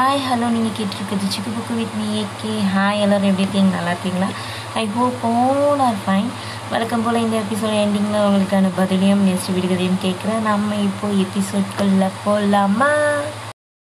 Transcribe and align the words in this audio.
Hi 0.00 0.20
hello 0.26 0.46
நீங்கள் 0.52 0.74
கேட்டிருக்குது 0.76 1.26
Chikku 1.32 1.50
Bukku 1.54 1.72
with 1.78 1.96
me 1.98 2.06
AK 2.20 2.52
hi 2.74 3.00
எல்லோரும் 3.04 3.28
எப்படி 3.28 3.42
இருக்கீங்க? 3.42 3.76
நல்லா 3.76 3.90
இருக்கீங்களா? 3.90 4.28
I 4.74 4.84
hope 4.94 5.24
all 5.30 5.80
are 5.86 5.98
fine 6.04 6.28
வழக்கம் 6.70 7.02
போல் 7.02 7.14
இந்த 7.14 7.36
எபிசோட் 7.40 7.74
எண்டிங்கில் 7.82 8.24
உங்களுக்கான 8.28 8.70
பதிலையும் 8.78 9.24
நெக்ஸ்ட் 9.26 9.52
விடுகதையும் 9.56 10.00
கேட்குறேன். 10.04 10.40
நம்ம 10.42 10.76
இப்போ 10.88 11.08
எபிசோட்குள்ளே 11.24 12.08
போகலாமா 12.24 12.90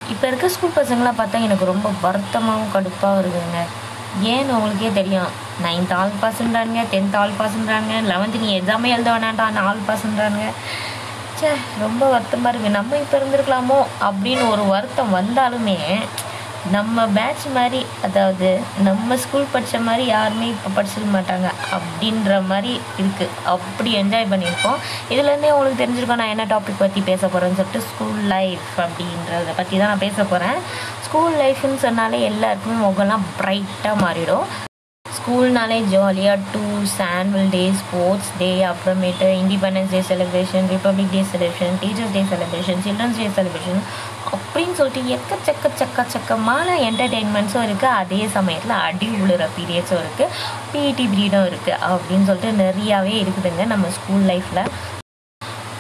இப்போ 0.02 0.28
இருக்க 0.28 0.50
ஸ்கூல் 0.50 0.78
பசங்களாம் 0.80 1.20
பார்த்தா 1.22 1.46
எனக்கு 1.48 1.72
ரொம்ப 1.72 1.92
வருத்தமாகவும் 2.04 2.74
கடுப்பாக 2.76 3.22
இருக்குதுங்க. 3.22 3.62
ஏன்னு 4.32 4.56
உங்களுக்கே 4.58 4.92
தெரியும்? 5.00 5.32
நைன்த் 5.66 5.94
ஆல் 6.00 6.18
பாஸ்ன்றானுங்க 6.22 6.84
டென்த் 6.94 7.16
ஆல் 7.22 7.38
பாஸ்ன்றானுங்க 7.40 7.98
லெவன்த்து 8.12 8.44
நீ 8.46 8.50
எக்ஸாமே 8.60 8.90
எழுத 8.98 9.10
வேணான்டா 9.12 9.48
ஆல் 9.70 9.88
பாஸ்ன்றானுங்க 9.90 10.50
ச்சே 11.42 11.52
ரொம்ப 11.82 12.04
வருத்தமாக 12.14 12.50
இருக்குது 12.52 12.78
நம்ம 12.80 12.98
இப்போ 13.04 13.16
இருந்திருக்கலாமோ 13.20 13.78
அப்படின்னு 14.08 14.44
ஒரு 14.54 14.64
வருத்தம் 14.74 15.16
வந்தாலுமே 15.16 15.78
நம்ம 16.76 17.06
பேட்ச் 17.16 17.46
மாதிரி 17.56 17.80
அதாவது 18.08 18.50
நம்ம 18.88 19.16
ஸ்கூல் 19.24 19.50
படித்த 19.54 19.80
மாதிரி 19.88 20.04
யாருமே 20.12 20.48
இப்போ 20.54 20.70
படிச்சிருக்க 20.76 21.12
மாட்டாங்க 21.16 21.48
அப்படின்ற 21.78 22.38
மாதிரி 22.52 22.74
இருக்குது 23.02 23.36
அப்படி 23.54 23.92
என்ஜாய் 24.02 24.32
பண்ணியிருக்கோம். 24.34 24.80
இதுலேருந்தே 25.14 25.54
உங்களுக்கு 25.56 25.82
தெரிஞ்சிருக்கோம் 25.84 26.22
நான் 26.24 26.34
என்ன 26.36 26.48
டாபிக் 26.54 26.84
பற்றி 26.86 27.02
பேச 27.12 27.22
போகிறேன்னு 27.28 27.60
சொல்லிட்டு 27.62 27.88
ஸ்கூல் 27.92 28.20
லைஃப் 28.36 28.72
அப்படின்றத 28.88 29.56
பற்றி 29.62 29.76
தான் 29.78 29.92
நான் 29.94 30.06
பேச 30.08 30.18
போகிறேன் 30.24 30.60
ஸ்கூல் 31.08 31.38
லைஃப்னு 31.44 31.86
சொன்னாலே 31.88 32.20
எல்லாருக்குமே 32.32 32.78
முகம்லாம் 32.88 33.30
ப்ரைட்டாக 33.40 34.04
மாறிடும். 34.06 34.46
ஸ்கூல்னாலே 35.22 35.76
ஜாலியாக 35.90 36.46
tours 36.52 36.96
annual 37.08 37.50
day 37.56 37.62
sports 37.80 38.30
day 38.40 38.48
அப்புறமேட்டு 38.70 39.26
independence 39.42 39.92
day 39.94 40.00
celebration 40.08 40.70
republic 40.74 41.12
day 41.16 41.22
celebration 41.32 41.76
teachers 41.82 42.16
day 42.16 42.22
celebration 42.32 42.80
children's 42.86 43.20
day 43.22 43.28
celebration 43.36 43.82
அப்படின்னு 44.36 44.76
சொல்லிட்டு 44.80 45.02
எக்கச்சக்க 45.16 45.72
சக்க 45.82 46.06
சக்கமான 46.14 46.78
என்டர்டெயின்மெண்ட்ஸும் 46.88 47.66
இருக்குது 47.68 47.98
அதே 48.00 48.22
சமயத்தில் 48.38 48.76
அடி 48.88 49.10
உழுற 49.20 49.46
பீரியட்ஸும் 49.58 50.02
இருக்குது 50.04 50.34
பிடி 50.72 51.06
பீரியடும் 51.14 51.48
இருக்குது 51.52 51.78
அப்படின்னு 51.92 52.28
சொல்லிட்டு 52.32 52.54
நிறையாவே 52.64 53.14
இருக்குதுங்க 53.26 53.68
நம்ம 53.74 53.92
ஸ்கூல் 54.00 54.26
லைஃப்பில் 54.32 54.64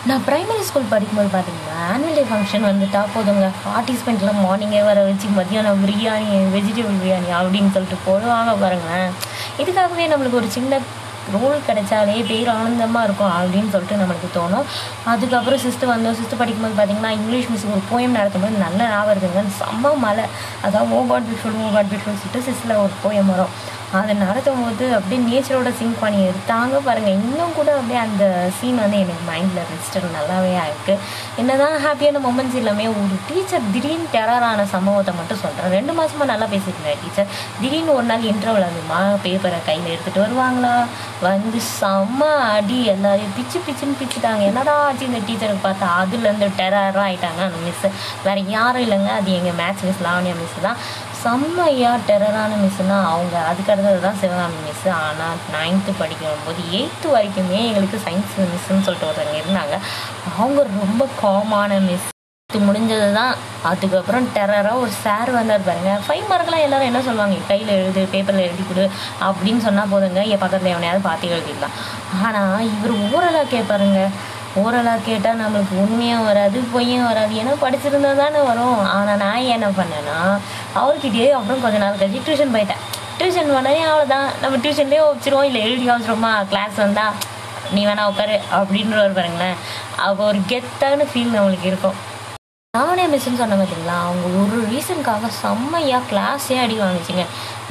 நான் 0.10 0.24
ப்ரைமரி 0.28 0.64
ஸ்கூல் 0.68 0.92
படிக்கும்போது 0.94 1.30
பார்த்தீங்கன்னா 1.34 1.82
ஆனுவல் 1.90 2.16
டே 2.20 2.24
ஃபங்க்ஷன் 2.30 2.66
வந்துட்டா 2.70 3.02
போதுங்க. 3.16 3.48
பார்ட்டிசிபெண்ட்லாம் 3.66 4.40
மார்னிங்கே 4.46 4.82
வர 4.88 5.00
வச்சு 5.10 5.28
மதியானம் 5.36 5.84
பிரியாணி 5.86 6.32
வெஜிடபிள் 6.56 6.98
பிரியாணி 7.02 7.30
அப்படின்னு 7.40 7.74
சொல்லிட்டு 7.76 7.98
போடுவாங்க 8.08 8.54
பாருங்களேன். 8.64 9.12
இதுக்காகவே 9.58 10.06
நம்மளுக்கு 10.14 10.42
ஒரு 10.42 10.50
சின்ன 10.58 10.80
ரோல் 11.34 11.60
கிடைச்சாலே 11.68 12.16
பேர் 12.28 12.48
ஆனந்தமாக 12.50 13.06
இருக்கும் 13.08 13.34
அப்படின்னு 13.40 13.72
சொல்லிட்டு 13.74 14.00
நம்மளுக்கு 14.02 14.30
தோணும். 14.38 14.70
அதுக்கப்புறம் 15.12 15.60
சிஸ்டர் 15.66 15.92
வந்தோம். 15.92 16.18
சிஸ்டர் 16.20 16.40
படிக்கும்போது 16.40 16.78
பார்த்தீங்கன்னா 16.80 17.12
இங்கிலீஷ் 17.18 17.50
மிஸ் 17.50 17.68
ஒரு 17.74 17.84
போயம் 17.92 18.18
நடத்தும்போது 18.20 18.64
நல்ல 18.66 18.80
ஞாபகம் 18.94 19.14
இருக்குங்க. 19.16 19.44
செம்ம 19.60 19.98
மலை 20.06 20.26
அதான் 20.66 20.90
oh 20.98 21.06
God 21.12 21.28
beautiful 21.28 21.60
oh 21.66 21.70
God 21.74 21.92
beautiful 21.92 22.20
சொல்லிட்டு 22.22 22.48
சிஸ்டரில் 22.48 22.82
ஒரு 22.86 22.96
போயம் 23.04 23.32
வரும். 23.34 23.54
அதை 23.98 24.14
நடத்தும் 24.24 24.60
போது 24.64 24.86
அப்படியே 24.98 25.20
நேச்சரோட 25.30 25.70
சிங்க் 25.80 26.02
பண்ணி 26.02 26.20
எடுத்தாங்க 26.30 26.76
பாருங்கள் 26.86 27.18
இன்னும் 27.20 27.56
கூட 27.58 27.70
அப்படியே 27.78 28.00
அந்த 28.04 28.26
சீன் 28.58 28.80
வந்து 28.84 29.00
எனக்கு 29.04 29.24
மைண்டில் 29.32 29.66
ரெஜிஸ்டர் 29.72 30.06
நல்லாவே 30.18 30.54
ஆயிருக்கு. 30.64 30.94
என்னதான் 31.42 31.76
ஹாப்பியான 31.86 32.22
மொமெண்ட்ஸ் 32.28 32.58
எல்லாமே 32.62 32.86
ஒரு 32.88 33.16
டீச்சர் 33.30 33.68
திடீர்னு 33.74 34.08
டெரரான 34.16 34.66
சம்பவத்தை 34.76 35.14
மட்டும் 35.20 35.42
சொல்கிறேன் 35.44 35.76
ரெண்டு 35.78 35.96
மாதமாக 36.00 36.30
நல்லா 36.32 36.48
பேசியிருந்தேன் 36.54 37.02
டீச்சர் 37.04 37.30
திடீர்னு 37.62 37.94
ஒரு 37.98 38.08
நாள் 38.12 38.28
இன்டர்வல் 38.32 38.68
அதுமா 38.70 39.02
பேப்பரை 39.26 39.60
கையில் 39.70 39.92
எடுத்துகிட்டு 39.94 40.26
வருவாங்களா? 40.26 40.74
வந்து 41.28 41.62
செம்ம 41.80 42.22
அடி 42.56 42.80
எல்லாரையும் 42.96 43.36
பிச்சு 43.38 43.60
பிச்சுன்னு 43.68 44.00
பிச்சுட்டாங்க. 44.02 44.42
என்னடா 44.52 44.76
ஆச்சு 44.86 45.06
இந்த 45.12 45.22
டீச்சருக்கு 45.28 45.68
பார்த்தா? 45.68 45.90
அதுலேருந்து 46.02 46.50
டெரராக 46.62 47.06
ஆயிட்டாங்க 47.08 47.42
அந்த 47.50 47.62
மிஸ்ஸு 47.68 47.90
வேறு 48.26 48.44
யாரும் 48.58 48.84
இல்லைங்க. 48.88 49.12
அது 49.20 49.32
எங்கள் 49.40 49.58
மேத்ஸ் 49.62 49.86
மிஸ் 49.90 50.04
லாவணியா 50.08 50.36
மிஸ் 50.42 50.58
தான். 50.68 50.80
செம்மையாக 51.24 51.98
டெரரான 52.08 52.52
மிஸ்ஸுனா 52.62 52.96
அவங்க 53.10 53.36
அதுக்கு 53.50 53.72
அடுத்தது 53.74 54.00
தான் 54.06 54.18
சிவகாமி 54.22 54.60
மிஸ்ஸு 54.68 54.90
ஆனால் 55.00 55.42
நைன்த்து 55.56 55.92
படிக்கும் 56.00 56.46
போது 56.46 56.62
எயித்து 56.78 57.08
வரைக்குமே 57.16 57.60
எங்களுக்கு 57.70 57.98
சயின்ஸ் 58.06 58.38
மிஸ்ஸுன்னு 58.54 58.86
சொல்லிட்டு 58.88 59.10
ஒருத்தவங்க 59.10 59.42
இருந்தாங்க. 59.42 59.76
அவங்க 60.32 60.64
ரொம்ப 60.80 61.06
காமான 61.22 61.78
மிஸ் 61.90 62.08
இது 62.50 62.62
முடிஞ்சது 62.68 63.06
தான் 63.18 63.36
அதுக்கப்புறம் 63.70 64.26
டெரராக 64.36 64.82
ஒரு 64.84 64.92
சார் 65.04 65.30
வந்தார் 65.38 65.68
பாருங்க. 65.68 65.92
ஃபைவ் 66.06 66.26
மார்க்லாம் 66.32 66.66
எல்லாரும் 66.66 66.90
என்ன 66.90 67.02
சொல்லுவாங்க? 67.06 67.38
கையில் 67.52 67.72
எழுது 67.78 68.02
பேப்பரில் 68.14 68.46
எழுதி 68.48 68.64
கொடு 68.64 68.86
அப்படின்னு 69.28 69.62
சொன்னால் 69.68 69.92
போதுங்க. 69.94 70.22
என் 70.34 70.44
பக்கத்தில் 70.44 70.74
எவனையாவது 70.74 71.08
பார்த்து 71.08 71.34
எழுதிடலாம். 71.36 71.78
ஆனால் 72.28 72.68
இவர் 72.74 72.96
ஊரெல்லாம் 73.14 73.54
கேட்பாருங்க 73.56 74.02
ஓரலாக 74.60 75.04
கேட்டால் 75.06 75.40
நம்மளுக்கு 75.42 75.76
உண்மையும் 75.84 76.26
வராது 76.26 76.60
பொய்யும் 76.72 77.06
வராது. 77.06 77.34
ஏன்னா 77.42 77.54
படிச்சிருந்தா 77.62 78.16
தானே 78.16 78.40
வரும். 78.48 78.80
ஆனால் 78.96 79.18
நான் 79.18 79.50
என்ன 79.56 79.68
பண்ணேன்னா 79.78 80.18
அவர்கிட்டயே 80.82 81.30
அப்புறம் 81.38 81.62
கொஞ்ச 81.62 81.78
நாள் 81.78 82.00
கழிச்சு 82.02 82.26
டியூஷன் 82.28 82.54
போயிட்டேன். 82.56 82.82
டியூஷன் 83.20 83.54
பண்ணனே 83.56 83.82
அவ்வளோதான் 83.92 84.30
நம்ம 84.42 84.58
டியூஷன்லேயே 84.64 85.04
வச்சிருவோம் 85.10 85.50
இல்லை 85.50 85.62
எழுதி 85.62 85.90
வச்சிருவோமா 85.90 86.34
கிளாஸ் 86.52 86.76
வந்தால் 86.76 87.18
நீ 87.72 87.86
வேணா 87.86 88.06
உட்காரு 88.12 88.40
அப்படின்றவர் 88.60 89.18
பாருங்களேன். 89.18 89.58
அவ 89.98 90.26
ஒரு 90.26 90.40
கெத்தான 90.52 91.06
ஃபீல் 91.12 91.36
நம்மளுக்கு 91.38 91.70
இருக்கும். 91.72 92.00
நானே 92.76 93.06
மிஸ்ன்னு 93.12 93.40
சொன்ன 93.40 93.56
பார்த்தீங்களா 93.60 93.96
அவங்க 94.04 94.28
ஒரு 94.42 94.58
ரீசனுக்காக 94.74 95.30
செம்மையாக 95.40 96.08
கிளாஸே 96.10 96.58
அடி 96.66 96.76
வாங்கிச்சிங்க. 96.82 97.24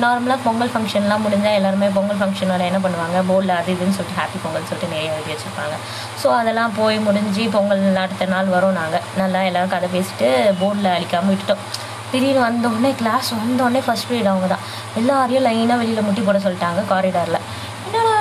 நார்மலாக 0.03 0.45
பொங்கல் 0.47 0.73
ஃபங்க்ஷன்லாம் 0.73 1.25
முடிஞ்சால் 1.27 1.57
எல்லாருமே 1.59 1.89
பொங்கல் 1.95 2.19
ஃபங்க்ஷன் 2.19 2.51
ஃபங்க்ஷனோட 2.51 2.67
என்ன 2.71 2.79
பண்ணுவாங்க? 2.87 3.21
போர்டில் 3.29 3.53
அது 3.59 3.71
இதுன்னு 3.75 3.97
சொல்லிட்டு 3.99 4.19
ஹாப்பி 4.19 4.39
பொங்கல் 4.43 4.67
சொல்லிட்டு 4.71 4.91
நிறைய 4.93 5.15
எழுதி 5.15 5.33
வச்சுருப்பாங்க. 5.33 5.77
ஸோ 6.23 6.27
அதெல்லாம் 6.41 6.75
போய் 6.81 6.99
முடிஞ்சு 7.07 7.47
பொங்கல் 7.57 7.85
அடுத்த 8.05 8.29
நாள் 8.35 8.53
வரும் 8.57 8.77
நாங்கள் 8.81 9.07
நல்லா 9.21 9.43
எல்லோரும் 9.49 9.73
கதை 9.77 9.91
பேசிட்டு 9.97 10.29
போர்டில் 10.61 10.91
அழிக்காமல் 10.97 11.33
விட்டுட்டோம். 11.35 11.65
திடீர்னு 12.13 12.45
வந்தோடனே 12.49 12.93
கிளாஸ் 13.01 13.31
வந்தோடனே 13.41 13.83
ஃபஸ்ட் 13.89 14.09
பீரியட் 14.11 14.31
அவங்க 14.35 14.51
தான் 14.55 14.67
எல்லாரையும் 15.03 15.47
லைனாக 15.49 15.81
வெளியில் 15.83 16.07
முட்டி 16.09 16.25
போட 16.29 16.41
சொல்லிட்டாங்க 16.47 16.83
காரிடாரில் 16.93 17.41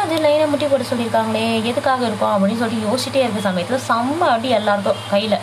வந்து 0.10 0.24
லைனை 0.26 0.46
முட்டி 0.52 0.68
போட 0.70 0.84
சொல்லியிருக்காங்களே 0.90 1.42
எதுக்காக 1.72 2.02
இருக்கும் 2.08 2.32
அப்படின்னு 2.36 2.62
சொல்லிட்டு 2.62 2.86
யோசிச்சிட்டே 2.86 3.20
இருக்க 3.24 3.42
சமயத்தில் 3.48 3.84
செம்ம 3.88 4.22
அடி 4.36 4.50
எல்லாருக்கும் 4.58 5.02
கையில். 5.12 5.36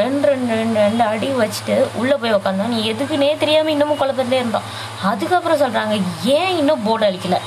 ரெண்டு 0.00 0.24
ரெண்டு 0.30 0.50
ரெண்டு 0.60 0.78
ரெண்டு 0.84 1.02
அடி 1.10 1.28
வச்சுட்டு 1.40 1.74
உள்ளே 2.00 2.16
போய் 2.22 2.34
உக்காந்தோம் 2.36 2.72
நீ 2.74 2.78
எதுக்குன்னே 2.92 3.28
தெரியாமல் 3.42 3.74
இன்னமும் 3.74 4.00
குழப்பத்திலே 4.02 4.38
இருந்தோம். 4.42 4.68
அதுக்கப்புறம் 5.10 5.60
சொல்கிறாங்க 5.64 5.96
ஏன் 6.38 6.56
இன்னும் 6.60 6.84
போர்டு 6.86 7.06
அழிக்கலை 7.08 7.40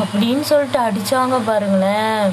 அப்படின்னு 0.00 0.44
சொல்லிட்டு 0.52 0.80
அடித்தாங்க 0.86 1.40
பாருங்களேன். 1.50 2.30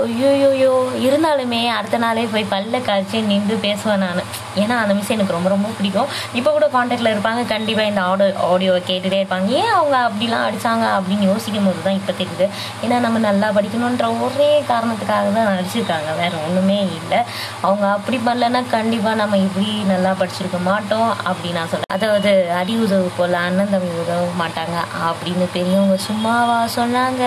ஐயோயோயோ 0.00 0.72
இருந்தாலுமே 1.06 1.60
அடுத்த 1.78 1.98
நாளே 2.04 2.24
போய் 2.32 2.52
பல்ல 2.54 2.80
காய்ச்சி 2.88 3.18
நின்று 3.30 3.56
பேசுவேன் 3.66 4.02
நான். 4.04 4.22
ஏன்னா 4.62 4.74
அந்த 4.82 4.92
மிஸ் 4.96 5.12
எனக்கு 5.14 5.36
ரொம்ப 5.36 5.48
ரொம்ப 5.52 5.68
பிடிக்கும். 5.76 6.10
இப்போ 6.38 6.50
கூட 6.56 6.66
காண்டாக்டில் 6.74 7.10
இருப்பாங்க. 7.12 7.42
கண்டிப்பாக 7.52 7.90
இந்த 7.90 8.02
ஆடியோ 8.10 8.28
ஆடியோவை 8.50 8.80
கேட்டுகிட்டே 8.88 9.18
இருப்பாங்க. 9.22 9.48
ஏன் 9.60 9.72
அவங்க 9.78 9.96
அப்படிலாம் 10.08 10.44
அடித்தாங்க 10.48 10.84
அப்படின்னு 10.96 11.28
யோசிக்கும் 11.30 11.66
போது 11.68 11.82
தான் 11.86 11.98
இப்போ 12.00 12.12
தெரியுது. 12.20 12.46
ஏன்னா 12.84 12.98
நம்ம 13.06 13.22
நல்லா 13.28 13.48
படிக்கணுன்ற 13.58 14.08
ஒரே 14.26 14.50
காரணத்துக்காக 14.70 15.32
தான் 15.38 15.50
நடிச்சிருக்காங்க 15.52 16.10
வேறு 16.22 16.36
ஒன்றுமே 16.46 16.78
இல்லை. 16.98 17.20
அவங்க 17.66 17.86
அப்படி 17.96 18.20
பண்ணலன்னா 18.28 18.62
கண்டிப்பாக 18.76 19.20
நம்ம 19.22 19.38
இப்படி 19.46 19.70
நல்லா 19.92 20.12
படிச்சிருக்க 20.22 20.60
மாட்டோம் 20.70 21.10
அப்படின்னு 21.28 21.58
நான் 21.60 21.72
சொல்கிறேன் 21.72 21.96
அதாவது 21.98 22.32
அடி 22.60 22.76
உதவு 22.86 23.08
போல் 23.18 23.40
அண்ணன் 23.44 23.72
தம்பி 23.74 23.92
உதவ 24.04 24.20
மாட்டாங்க 24.42 24.76
அப்படின்னு 25.10 25.48
பெரியவங்க 25.56 25.98
சும்மாவா 26.08 26.58
சொன்னாங்க. 26.78 27.24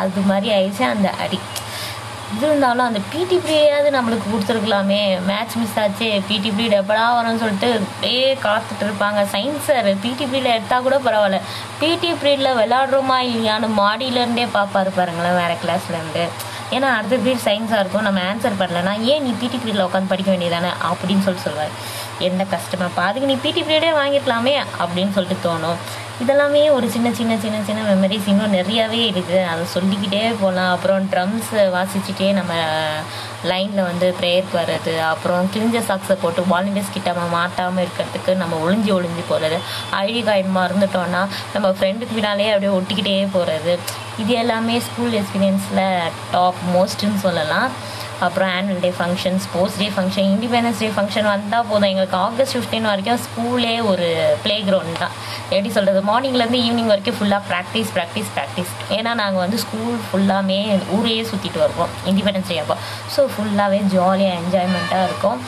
அது 0.00 0.28
மாதிரி 0.32 0.50
ஆயிடுச்சு 0.58 0.86
அந்த 0.94 1.10
அடி. 1.24 1.40
இது 2.34 2.46
இருந்தாலும் 2.48 2.86
அந்த 2.86 3.00
பிடி 3.12 3.36
பீரியடாவது 3.44 3.90
நம்மளுக்கு 3.94 4.26
கொடுத்துருக்கலாமே. 4.32 5.00
மேட்ச் 5.28 5.54
மிஸ் 5.60 5.78
ஆச்சு 5.82 6.08
பிடி 6.28 6.50
பீரியட் 6.56 6.80
எப்படா 6.80 7.04
வரும்னு 7.16 7.42
சொல்லிட்டு 7.42 7.70
அப்படியே 7.78 8.26
காத்துட்டு 8.46 8.84
இருப்பாங்க. 8.86 9.20
சயின்ஸ் 9.34 9.68
சார் 9.68 9.88
பிடி 10.04 10.26
பீரியட் 10.32 10.56
எடுத்தால் 10.56 10.86
கூட 10.86 10.98
பரவாயில்ல. 11.06 11.40
பிடி 11.80 12.10
பீரியடில் 12.22 12.58
விளாடுறோமா 12.60 13.18
இல்லையான்னு 13.30 13.70
மாடியிலேருந்தே 13.80 14.46
பார்ப்பாரு 14.58 14.92
பாருங்களேன் 14.98 15.38
வேறு 15.40 15.56
கிளாஸ்லேருந்து 15.64 16.26
ஏன்னா 16.76 16.88
அடுத்த 16.96 17.16
பீரியட் 17.16 17.46
சயின்ஸாக 17.48 17.82
இருக்கும். 17.82 18.06
நம்ம 18.08 18.20
ஆன்சர் 18.32 18.60
பண்ணலன்னா 18.62 18.94
ஏன் 19.12 19.22
நீ 19.26 19.30
பிடி 19.42 19.58
பீரியடில் 19.62 19.86
உட்காந்து 19.88 20.12
படிக்க 20.14 20.30
வேண்டியதானே 20.32 20.72
அப்படின்னு 20.90 21.26
சொல்லி 21.28 21.44
சொல்லுவார். 21.46 21.74
எந்த 22.26 22.44
கஷ்டமாக 22.44 23.06
அதுக்கு 23.08 23.30
நீ 23.30 23.38
பிடி 23.46 23.62
பீரியடே 23.62 23.92
வாங்கிக்கலாமே 24.00 24.54
அப்படின்னு 24.82 25.14
சொல்லிட்டு 25.16 25.48
தோணும். 25.48 25.80
இதெல்லாமே 26.22 26.60
ஒரு 26.76 26.86
சின்ன 26.94 27.08
சின்ன 27.18 27.32
சின்ன 27.42 27.56
சின்ன 27.66 27.80
மெமரிஸ் 27.88 28.28
இன்னும் 28.30 28.54
நிறையாவே 28.54 29.00
இருக்குது 29.10 29.42
அதை 29.50 29.64
சொல்லிக்கிட்டே 29.74 30.22
போகலாம் 30.40 30.70
அப்புறம் 30.76 31.04
ட்ரம்ஸ் 31.12 31.50
வாசிச்சுட்டே 31.74 32.28
நம்ம 32.38 32.52
லைனில் 33.50 33.82
வந்து 33.88 34.06
ப்ரேயருக்கு 34.20 34.56
வர்றது. 34.60 34.94
அப்புறம் 35.10 35.50
கிழிஞ்ச 35.54 35.82
சாக்ஸை 35.90 36.16
போட்டு 36.22 36.42
வாலண்டியர்ஸ் 36.52 36.94
கிட்ட 36.96 37.12
நம்ம 37.12 37.28
மாட்டாமல் 37.36 37.84
இருக்கிறதுக்கு 37.84 38.34
நம்ம 38.42 38.56
ஒளிஞ்சு 38.64 38.90
ஒளிஞ்சு 38.96 39.24
போகிறது 39.28 39.58
ஐடி 40.00 40.22
கார்டு 40.30 40.50
மறந்துட்டோன்னா 40.58 41.22
நம்ம 41.54 41.70
ஃப்ரெண்டுக்கு 41.76 42.16
பின்னாலே 42.18 42.50
அப்படியே 42.54 42.72
ஒட்டிக்கிட்டே 42.78 43.16
போகிறது 43.36 43.78
இது 44.24 44.32
எல்லாமே 44.42 44.80
ஸ்கூல் 44.88 45.16
எக்ஸ்பீரியன்ஸில் 45.20 45.86
டாப் 46.32 46.60
மோஸ்ட்டுன்னு 46.74 47.20
சொல்லலாம். 47.26 47.70
அப்புறம் 48.26 48.50
annual 48.56 48.82
day 48.84 48.90
function 48.98 49.38
sports 49.44 49.76
day 49.80 49.86
function 49.96 50.28
independence 50.34 50.80
day 50.82 50.88
function 50.96 51.28
வந்தால் 51.32 51.66
போதும். 51.70 51.88
எங்களுக்கு 51.92 52.18
ஆகஸ்ட் 52.26 52.54
ஃபிஃப்டீன் 52.56 52.88
வரைக்கும் 52.90 53.20
ஸ்கூலே 53.26 53.74
ஒரு 53.90 54.08
ப்ளே 54.44 54.56
கிரவுண்ட் 54.68 55.00
தான். 55.02 55.14
எப்படி 55.54 55.72
சொல்கிறது 55.78 56.02
மார்னிங்லேருந்து 56.10 56.60
ஈவினிங் 56.66 56.92
வரைக்கும் 56.92 57.18
ஃபுல்லாக 57.20 57.42
ப்ராக்டிஸ் 57.50 57.90
ப்ராக்டிஸ் 57.96 58.30
ப்ராக்டிஸ் 58.36 58.72
ஏன்னா 58.98 59.14
நாங்கள் 59.22 59.44
வந்து 59.44 59.60
ஸ்கூல் 59.64 59.98
ஃபுல்லாமே 60.10 60.60
ஊரையே 60.98 61.24
சுற்றிட்டு 61.32 61.60
வருவோம். 61.64 61.92
இண்டிபெண்டன்ஸ் 62.12 62.52
டே 62.52 62.58
அப்போ. 62.64 62.76
ஸோ 63.16 63.22
ஃபுல்லாகவே 63.34 63.80
ஜாலியாக 63.96 64.38
என்ஜாய்மெண்ட்டாக 64.42 65.08
இருக்கும். 65.10 65.40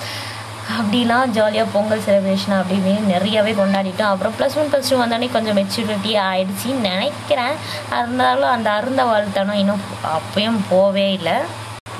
அப்படிலாம் 0.80 1.30
ஜாலியாக 1.36 1.72
பொங்கல் 1.72 2.02
செலிப்ரேஷன் 2.04 2.56
அப்படின்னு 2.58 2.92
நிறையவே 3.12 3.52
கொண்டாடிட்டோம். 3.60 4.12
அப்புறம் 4.12 4.34
ப்ளஸ் 4.36 4.56
ஒன் 4.60 4.68
ப்ளஸ் 4.72 4.90
டூ 4.90 4.98
வந்தோடனே 5.00 5.28
கொஞ்சம் 5.36 5.58
மெச்சூரிட்டி 5.58 6.12
ஆகிடுச்சின்னு 6.26 6.90
நினைக்கிறேன். 6.90 7.56
இருந்தாலும் 8.00 8.50
அந்த 8.56 8.68
அருந்த 8.78 9.04
வாழ்த்தனம் 9.10 9.60
இன்னும் 9.62 9.82
அப்பயும் 10.18 10.60
போவே 10.70 11.06
இல்லை. 11.18 11.36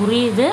புரியுது. 0.01 0.47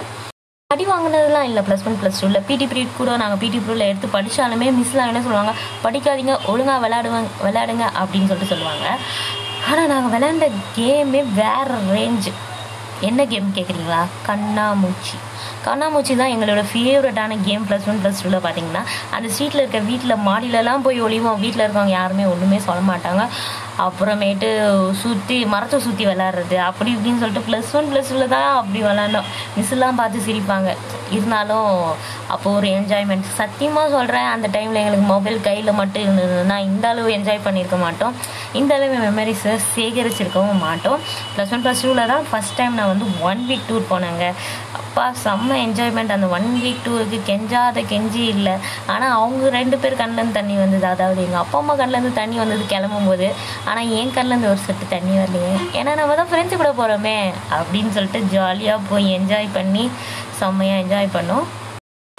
அடி 0.73 0.85
வாங்கினதுலாம் 0.85 1.47
இல்லை 1.49 1.61
ப்ளஸ் 1.67 1.85
ஒன் 1.89 1.97
ப்ளஸ் 1.99 2.17
டூவில் 2.21 2.45
பிடி 2.47 2.65
பீரியட் 2.71 2.97
கூட 2.97 3.11
நாங்கள் 3.21 3.39
பிடி 3.43 3.57
பீரியடில் 3.57 3.89
எடுத்து 3.89 4.07
படித்தாலுமே 4.15 4.67
மிஸ்லாம் 4.79 5.09
என்ன 5.11 5.21
சொல்லுவாங்க? 5.27 5.53
படிக்காதீங்க 5.83 6.33
ஒழுங்காக 6.51 6.79
விளையாடுவாங்க 6.85 7.29
விளையாடுங்க 7.45 7.85
அப்படின்னு 8.01 8.29
சொல்லிட்டு 8.31 8.51
சொல்லுவாங்க. 8.53 8.85
ஆனால் 9.69 9.89
நாங்கள் 9.93 10.13
விளையாண்ட 10.15 10.47
கேமே 10.77 11.21
வேறு 11.39 11.77
ரேஞ்சு 11.93 12.33
என்ன 13.09 13.21
கேம் 13.31 13.55
கேட்குறீங்களா 13.57 14.01
கண்ணாமூச்சி. 14.27 15.17
கண்ணாமூச்சி 15.65 16.13
தான் 16.19 16.33
எங்களோட 16.33 16.61
ஃபேவரட்டான 16.69 17.37
கேம் 17.47 17.65
ப்ளஸ் 17.69 17.87
ஒன் 17.91 17.99
ப்ளஸ் 18.03 18.21
டூவில் 18.23 18.43
பார்த்தீங்கன்னா 18.45 18.83
அந்த 19.15 19.27
ஸ்ட்ரீட்டில் 19.33 19.61
இருக்க 19.63 19.79
வீட்டில் 19.89 20.23
மாடியிலலாம் 20.27 20.85
போய் 20.85 21.03
ஒளிவோம் 21.05 21.41
வீட்டில் 21.43 21.63
இருக்கவங்க 21.65 21.95
யாருமே 21.99 22.25
ஒன்றுமே 22.33 22.59
சொல்ல 22.67 22.81
மாட்டாங்க. 22.91 23.23
அப்புறமேட்டு 23.85 24.47
சுற்றி 25.01 25.35
மரத்தை 25.53 25.77
சுற்றி 25.87 26.03
விளாட்றது 26.09 26.57
அப்படி 26.67 26.89
இப்படின்னு 26.95 27.21
சொல்லிட்டு 27.23 27.47
ப்ளஸ் 27.49 27.73
ஒன் 27.79 27.89
ப்ளஸ் 27.91 28.09
டூவில் 28.11 28.33
தான் 28.35 28.49
அப்படி 28.61 28.79
விளாண்டோம் 28.87 29.27
மிஸ்ஸெல்லாம் 29.57 29.99
பார்த்து 30.01 30.25
சிரிப்பாங்க. 30.27 30.69
இருந்தாலும் 31.15 31.69
அப்போது 32.33 32.55
ஒரு 32.59 32.67
என்ஜாய்மெண்ட் 32.77 33.27
சத்தியமாக 33.41 33.93
சொல்கிறேன் 33.95 34.29
அந்த 34.31 34.47
டைமில் 34.55 34.81
எங்களுக்கு 34.81 35.07
மொபைல் 35.13 35.39
கையில் 35.49 35.77
மட்டும் 35.81 36.03
இருந்ததுன்னா 36.05 36.57
இந்த 36.69 36.87
அளவு 36.93 37.11
என்ஜாய் 37.17 37.45
பண்ணியிருக்க 37.45 37.77
மாட்டோம். 37.85 38.15
இந்த 38.59 38.71
அளவு 38.77 38.97
மெமரிஸை 39.05 39.53
சேகரிச்சிருக்கவும் 39.75 40.61
மாட்டோம். 40.65 40.99
ப்ளஸ் 41.33 41.51
ஒன் 41.55 41.63
ப்ளஸ் 41.65 41.83
டூவில் 41.85 42.11
தான் 42.13 42.25
ஃபஸ்ட் 42.29 42.57
டைம் 42.59 42.77
நான் 42.79 42.91
வந்து 42.93 43.07
ஒன் 43.29 43.41
வீக் 43.49 43.67
டூர் 43.69 43.89
போனேங்க. 43.91 44.25
அப்பா 44.79 45.05
செம்ம 45.23 45.57
என்ஜாய்மெண்ட் 45.65 46.13
அந்த 46.15 46.27
ஒன் 46.37 46.47
வீக் 46.63 46.83
டூருக்கு 46.85 47.17
கெஞ்சாத 47.29 47.83
கெஞ்சி 47.91 48.23
இல்லை. 48.35 48.55
ஆனால் 48.93 49.15
அவங்க 49.17 49.51
ரெண்டு 49.57 49.77
பேர் 49.81 49.99
கண்ணிலேருந்து 50.01 50.37
தண்ணி 50.39 50.55
வந்தது. 50.63 50.87
அதாவது 50.93 51.19
எங்கள் 51.25 51.41
அப்பா 51.43 51.59
அம்மா 51.61 51.75
கண்ணிலேருந்து 51.81 52.13
தண்ணி 52.21 52.37
வந்தது 52.43 52.65
கிளம்பும் 52.73 53.09
போது 53.11 53.29
ஆனால் 53.69 53.91
என் 53.99 54.15
கண்ணிலேருந்து 54.17 54.51
ஒரு 54.53 54.61
செட்டு 54.65 54.87
தண்ணி 54.95 55.13
வரலையே. 55.21 55.53
ஏன்னா 55.81 55.93
நம்ம 56.01 56.15
தான் 56.21 56.31
ஃப்ரெண்ட்ஸு 56.33 56.61
கூட 56.63 56.71
போகிறோமே 56.81 57.17
அப்படின்னு 57.59 57.93
சொல்லிட்டு 57.99 58.21
ஜாலியாக 58.35 58.87
போய் 58.91 59.07
என்ஜாய் 59.19 59.55
பண்ணி 59.59 59.85
செம்மையாக 60.41 60.83
என்ஜாய் 60.85 61.15
பண்ணோம். 61.19 61.47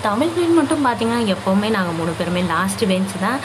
தமிழ் 0.06 0.32
பீரியட் 0.34 0.56
மட்டும் 0.56 0.84
பார்த்தீங்கன்னா 0.86 1.20
எப்போவுமே 1.32 1.68
நாங்கள் 1.76 1.96
மூணு 1.98 2.12
பேருமே 2.18 2.42
லாஸ்ட் 2.50 2.82
பெஞ்ச் 2.90 3.14
தான். 3.22 3.38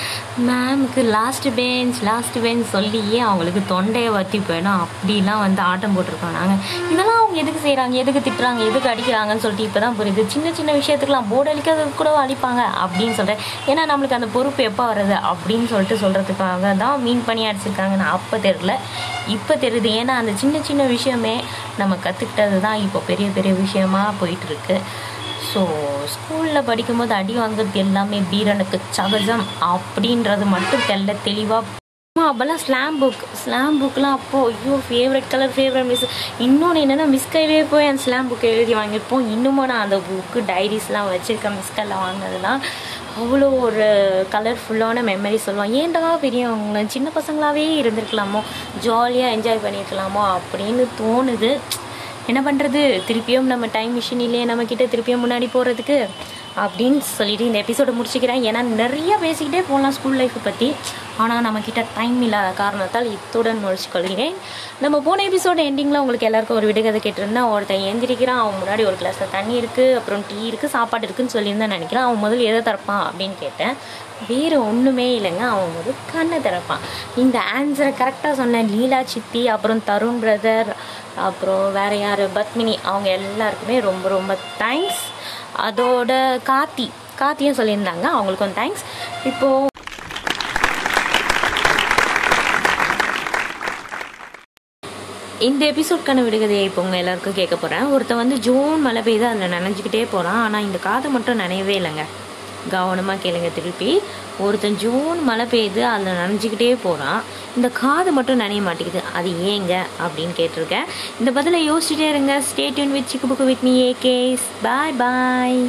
மேமுக்கு 0.48 1.02
லாஸ்ட் 1.16 1.48
பெஞ்ச் 1.60 2.00
லாஸ்ட் 2.08 2.38
பெஞ்ச் 2.44 2.66
சொல்லியே 2.74 3.20
அவங்களுக்கு 3.28 3.62
தொண்டையை 3.72 4.10
வத்தி 4.16 4.40
போயிடும். 4.50 4.82
அப்படிலாம் 4.84 5.42
வந்து 5.44 5.62
ஆட்டம் 5.70 5.96
போட்டிருக்கோம் 5.96 6.36
நாங்கள் 6.38 6.60
இதெல்லாம் 6.92 7.20
அவங்க 7.22 7.38
எதுக்கு 7.44 7.62
செய்கிறாங்க 7.64 7.96
எதுக்கு 8.02 8.22
திட்டுறாங்க? 8.28 8.62
எதுக்கு 8.72 8.92
அடிக்கிறாங்கன்னு 8.92 9.44
சொல்லிட்டு 9.46 9.66
இப்போ 9.70 9.82
தான் 9.86 9.98
புரியுது. 10.00 10.26
சின்ன 10.34 10.52
சின்ன 10.60 10.76
விஷயத்துக்குலாம் 10.80 11.30
போர்டு 11.32 11.52
அடிக்கிறதுக்கு 11.54 12.00
கூட 12.02 12.12
அடிப்பாங்க 12.26 12.62
அப்படின்னு 12.84 13.16
சொல்கிறேன் 13.20 13.42
ஏன்னா 13.72 13.86
நம்மளுக்கு 13.92 14.18
அந்த 14.20 14.30
பொறுப்பு 14.36 14.64
எப்போ 14.72 14.86
வருது 14.92 15.18
அப்படின்னு 15.32 15.68
சொல்லிட்டு 15.74 15.98
சொல்கிறதுக்காக 16.04 16.76
தான் 16.84 17.02
மீன் 17.08 17.26
பண்ணி 17.30 17.46
அடிச்சிருக்காங்கன்னு 17.52 18.08
அப்போ 18.18 18.40
தெரில 18.48 18.76
இப்போ 19.38 19.56
தெரியுது. 19.66 19.92
ஏன்னா 20.04 20.16
அந்த 20.22 20.36
சின்ன 20.44 20.62
சின்ன 20.70 20.86
விஷயமே 20.96 21.36
நம்ம 21.82 21.98
கற்றுக்கிட்டது 22.06 22.60
தான் 22.68 22.80
இப்போ 22.86 23.02
பெரிய 23.10 23.30
பெரிய 23.40 23.54
விஷயமா 23.64 24.04
போயிட்டுருக்கு 24.22 24.78
ஸோ 25.54 25.62
ஸ்கூலில் 26.14 26.66
படிக்கும்போது 26.66 27.14
அடி 27.14 27.34
வாங்குறது 27.38 27.74
எல்லாமே 27.74 28.20
வீரனுக்கு 28.30 28.80
சகஜம் 28.90 29.46
அப்படின்றது 29.74 30.46
மட்டும் 30.46 30.86
தெல்ல 30.88 31.16
தெளிவாக 31.24 31.82
அப்போல்லாம் 32.16 32.62
ஸ்லாம் 32.66 33.02
புக் 33.02 33.24
ஸ்லாம் 33.34 33.78
புக்லாம் 33.82 34.16
அப்போ 34.18 34.52
ஐயோ 34.52 34.76
ஃபேவரட் 34.90 35.30
கலர் 35.30 35.54
ஃபேவரட் 35.56 35.86
மிஸ் 35.86 36.06
இன்னொன்று 36.40 36.82
என்னென்னா 36.82 37.06
மிஸ் 37.06 37.32
கையிலே 37.32 37.64
போய் 37.64 37.88
அந்த 37.88 38.02
ஸ்லாம் 38.02 38.30
புக்கை 38.32 38.44
எழுதி 38.44 38.74
வாங்கியிருப்போம். 38.74 39.26
இன்னுமும் 39.32 39.66
நான் 39.66 39.82
அந்த 39.82 39.98
புக்கு 39.98 40.42
டைரிஸ்லாம் 40.42 41.10
வச்சுருக்கேன் 41.14 41.56
மிஸ் 41.56 41.76
கையில் 41.76 41.96
வாங்கினதுலாம் 41.96 42.62
அவ்வளோ 43.20 43.60
ஒரு 43.60 43.88
கலர்ஃபுல்லான 44.32 45.04
மெமரி 45.10 45.36
சொல்லுவோம் 45.36 45.74
ஏன்டா 45.74 46.14
பெரியவங்களும் 46.22 46.88
சின்ன 46.88 47.10
பசங்களாகவே 47.16 47.66
இருந்திருக்கலாமோ? 47.82 48.42
ஜாலியாக 48.82 49.36
என்ஜாய் 49.36 49.64
பண்ணியிருக்கலாமோ? 49.66 50.24
அப்படின்னு 50.36 50.86
தோணுது. 51.02 51.52
என்ன 52.28 52.40
பண்ணுறது 52.42 52.82
திருப்பியும் 53.08 53.50
நம்ம 53.52 53.66
டைம் 53.68 53.94
மிஷின் 54.00 54.24
இல்லையே 54.28 54.46
நம்மக்கிட்ட 54.46 54.86
திருப்பியும் 54.94 55.24
முன்னாடி 55.26 55.48
போகிறதுக்கு 55.54 55.98
அப்படின்னு 56.56 57.00
சொல்லிட்டு 57.18 57.46
இந்த 57.46 57.58
எபிசோடை 57.58 57.94
முடிச்சுக்கிறேன். 58.00 58.44
ஏன்னா 58.50 58.62
நிறைய 58.82 59.18
பேசிக்கிட்டே 59.22 59.62
போகலாம் 59.70 59.92
ஸ்கூல் 59.92 60.20
லைஃப்பை 60.20 60.42
பற்றி 60.44 60.68
ஆனால் 61.22 61.44
நம்மக்கிட்ட 61.46 61.82
டைம் 61.96 62.22
இல்லாத 62.28 62.50
காரணத்தால் 62.60 63.08
இத்துடன் 63.16 63.62
முடிச்சு 63.64 63.90
கொள்கிறேன் 63.94 64.36
நம்ம 64.84 65.00
போன 65.08 65.24
எபிசோட 65.30 65.60
எண்டிங்கில் 65.70 66.00
உங்களுக்கு 66.04 66.28
எல்லாருக்கும் 66.28 66.58
ஒரு 66.60 66.70
விடுகதை 66.70 67.00
கேட்டிருந்தேன். 67.04 67.50
ஒருத்தன் 67.54 67.86
எந்திரிக்கிறான் 67.90 68.42
அவன் 68.44 68.58
முன்னாடி 68.62 68.84
ஒரு 68.90 68.98
கிளாஸில் 69.02 69.34
தண்ணி 69.36 69.54
இருக்குது 69.62 69.98
அப்புறம் 70.00 70.24
டீ 70.30 70.40
இருக்குது 70.50 70.74
சாப்பாடு 70.76 71.06
இருக்குன்னு 71.08 71.36
சொல்லியிருந்தேன் 71.36 71.76
நினைக்கிறேன். 71.76 72.06
அவன் 72.06 72.24
முதல்ல 72.24 72.48
எதை 72.52 72.62
திறப்பான் 72.70 73.04
அப்படின்னு 73.10 73.36
கேட்டேன். 73.44 73.76
வேறு 74.30 74.58
ஒன்றுமே 74.70 75.08
இல்லைங்க 75.18 75.44
அவன் 75.54 75.76
வந்து 75.78 75.94
கண்ணை 76.14 76.38
திறப்பான். 76.48 76.84
இந்த 77.24 77.38
ஆன்சரை 77.58 77.92
கரெக்டாக 78.02 78.34
சொன்னேன் 78.42 78.72
லீலா 78.74 79.00
சித்தி 79.14 79.44
அப்புறம் 79.56 79.84
தருண் 79.90 80.22
பிரதர் 80.24 80.72
அப்புறம் 81.28 81.66
வேறு 81.78 82.00
யார் 82.00 82.24
பத்மினி 82.38 82.76
அவங்க 82.92 83.10
எல்லாருக்குமே 83.20 83.78
ரொம்ப 83.90 84.08
ரொம்ப 84.16 84.38
தேங்க்ஸ் 84.64 85.04
அதோட 85.68 86.12
காத்தி 86.52 86.88
காத்தியும் 87.22 87.60
சொல்லியிருந்தாங்க. 87.60 88.08
அவங்களுக்கும் 88.16 88.58
தேங்க்ஸ் 88.62 88.86
இப்போது 89.32 89.72
இந்த 95.46 95.66
எபிசோட்கான 95.66 96.20
விடுகதையை 96.26 96.64
இப்போ 96.68 96.82
உங்கள் 96.82 97.00
எல்லாருக்கும் 97.00 97.34
கேட்க 97.34 97.56
போகிறேன் 97.56 97.86
ஒருத்தன் 97.86 98.18
வந்து 98.18 98.36
ஜூன் 98.40 98.82
மழை 98.82 99.02
பெய்து 99.02 99.26
அதில் 99.26 99.54
நனைஞ்சிக்கிட்டே 99.54 100.02
போகிறான் 100.12 100.42
ஆனால் 100.44 100.62
இந்த 100.62 100.78
காது 100.78 101.10
மட்டும் 101.10 101.40
நனையவே 101.40 101.74
இல்லைங்க. 101.80 102.04
கவனமாக 102.72 103.20
கேளுங்க 103.24 103.50
திருப்பி. 103.56 104.02
ஒருத்தன் 104.40 104.78
ஜூன் 104.84 105.24
மழை 105.24 105.46
பெய்யுது 105.46 105.82
அதில் 105.94 106.20
நனைஞ்சிக்கிட்டே 106.22 106.78
போகிறான் 106.84 107.22
இந்த 107.56 107.70
காது 107.82 108.12
மட்டும் 108.12 108.40
நனைய 108.40 108.62
மாட்டேங்குது. 108.68 109.02
அது 109.14 109.30
ஏங்க 109.54 109.74
அப்படின்னு 110.06 110.36
கேட்டிருக்கேன். 110.40 110.88
இந்த 111.20 111.32
பதிலை 111.32 111.72
யோசிச்சுட்டே 111.72 112.10
இருங்க. 112.10 112.42
Stay tuned 112.50 112.94
with 112.98 113.12
Chikku 113.14 113.32
Bukku 113.32 113.46
with 113.46 113.66
me 113.68 113.74
A 113.80 113.96
K 114.00 114.46
bye 114.62 115.00
bye 115.04 115.62